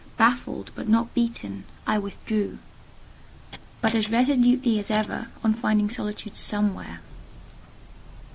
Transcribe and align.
Baffled, 0.17 0.71
but 0.73 0.87
not 0.87 1.13
beaten, 1.13 1.63
I 1.85 1.99
withdrew, 1.99 2.57
bent 3.81 3.93
as 3.93 4.09
resolutely 4.09 4.79
as 4.79 4.89
ever 4.89 5.27
on 5.43 5.53
finding 5.53 5.91
solitude 5.91 6.35
somewhere. 6.35 7.01